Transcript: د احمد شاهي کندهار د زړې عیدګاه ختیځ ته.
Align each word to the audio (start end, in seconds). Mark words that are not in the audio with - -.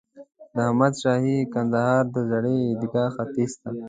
د 0.53 0.55
احمد 0.67 0.93
شاهي 1.01 1.37
کندهار 1.53 2.03
د 2.15 2.17
زړې 2.29 2.55
عیدګاه 2.67 3.09
ختیځ 3.15 3.51
ته. 3.61 3.69